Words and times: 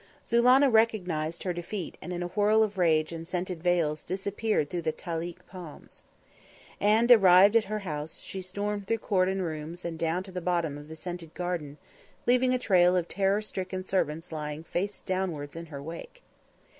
Zulannah 0.27 0.71
recognised 0.71 1.43
her 1.43 1.53
defeat 1.53 1.95
and 2.01 2.11
in 2.11 2.23
a 2.23 2.29
whirl 2.29 2.63
of 2.63 2.79
rage 2.79 3.11
and 3.11 3.27
scented 3.27 3.61
veils 3.61 4.03
disappeared 4.03 4.67
through 4.67 4.81
the 4.81 4.91
talik 4.91 5.45
palms. 5.45 6.01
And, 6.79 7.11
arrived 7.11 7.55
at 7.55 7.65
her 7.65 7.77
house, 7.77 8.19
she 8.19 8.41
stormed 8.41 8.87
through 8.87 8.97
court 8.97 9.29
and 9.29 9.43
rooms 9.43 9.85
and 9.85 9.99
down 9.99 10.23
to 10.23 10.31
the 10.31 10.41
bottom 10.41 10.75
of 10.75 10.87
the 10.87 10.95
scented 10.95 11.35
garden, 11.35 11.77
leaving 12.25 12.51
a 12.51 12.57
trail 12.57 12.95
of 12.97 13.07
terror 13.07 13.43
stricken 13.43 13.83
servants 13.83 14.31
lying 14.31 14.63
face 14.63 15.01
downwards 15.01 15.55
in 15.55 15.67
her 15.67 15.83
wake. 15.83 16.23